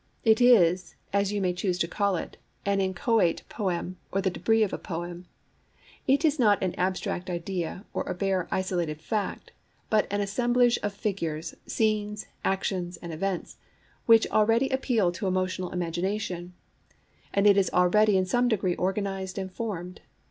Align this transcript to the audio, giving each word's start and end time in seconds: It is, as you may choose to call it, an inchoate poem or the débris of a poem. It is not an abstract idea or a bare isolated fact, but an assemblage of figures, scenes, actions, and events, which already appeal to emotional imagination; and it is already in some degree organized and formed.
It 0.23 0.41
is, 0.41 0.95
as 1.13 1.31
you 1.31 1.41
may 1.41 1.53
choose 1.53 1.77
to 1.77 1.87
call 1.87 2.15
it, 2.15 2.37
an 2.65 2.81
inchoate 2.81 3.43
poem 3.49 3.97
or 4.11 4.19
the 4.19 4.31
débris 4.31 4.65
of 4.65 4.73
a 4.73 4.79
poem. 4.79 5.27
It 6.07 6.25
is 6.25 6.39
not 6.39 6.63
an 6.63 6.73
abstract 6.73 7.29
idea 7.29 7.85
or 7.93 8.01
a 8.09 8.15
bare 8.15 8.47
isolated 8.49 8.99
fact, 8.99 9.51
but 9.91 10.07
an 10.09 10.19
assemblage 10.19 10.79
of 10.81 10.91
figures, 10.95 11.53
scenes, 11.67 12.25
actions, 12.43 12.97
and 13.03 13.13
events, 13.13 13.57
which 14.07 14.25
already 14.31 14.69
appeal 14.69 15.11
to 15.11 15.27
emotional 15.27 15.69
imagination; 15.69 16.53
and 17.31 17.45
it 17.45 17.55
is 17.55 17.69
already 17.69 18.17
in 18.17 18.25
some 18.25 18.47
degree 18.47 18.73
organized 18.77 19.37
and 19.37 19.51
formed. 19.51 20.01